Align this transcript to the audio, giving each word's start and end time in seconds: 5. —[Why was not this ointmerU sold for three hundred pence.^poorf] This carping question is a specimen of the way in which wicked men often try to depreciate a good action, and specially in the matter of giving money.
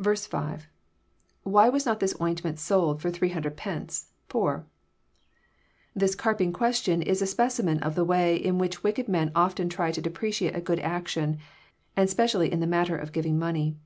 5. 0.00 0.68
—[Why 1.42 1.68
was 1.68 1.84
not 1.84 1.98
this 1.98 2.14
ointmerU 2.14 2.56
sold 2.56 3.02
for 3.02 3.10
three 3.10 3.30
hundred 3.30 3.56
pence.^poorf] 3.56 4.62
This 5.96 6.14
carping 6.14 6.52
question 6.52 7.02
is 7.02 7.20
a 7.20 7.26
specimen 7.26 7.80
of 7.80 7.96
the 7.96 8.04
way 8.04 8.36
in 8.36 8.58
which 8.58 8.84
wicked 8.84 9.08
men 9.08 9.32
often 9.34 9.68
try 9.68 9.90
to 9.90 10.00
depreciate 10.00 10.54
a 10.54 10.60
good 10.60 10.78
action, 10.78 11.38
and 11.96 12.08
specially 12.08 12.52
in 12.52 12.60
the 12.60 12.68
matter 12.70 12.96
of 12.96 13.10
giving 13.10 13.36
money. 13.36 13.76